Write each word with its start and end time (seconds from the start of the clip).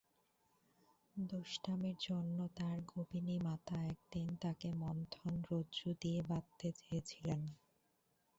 দুষ্টামির 1.15 1.97
জন্য 2.07 2.37
তাঁর 2.57 2.77
গোপিনী 2.91 3.35
মাতা 3.39 3.77
একদিন 3.87 4.27
তাঁকে 4.41 4.69
মন্থনরজ্জু 4.81 5.89
দিয়ে 6.01 6.19
বাঁধতে 6.29 6.67
চেয়েছিলেন। 6.79 7.41